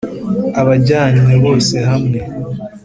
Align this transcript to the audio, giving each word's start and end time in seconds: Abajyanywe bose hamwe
Abajyanywe 0.61 1.33
bose 1.43 1.75
hamwe 1.89 2.19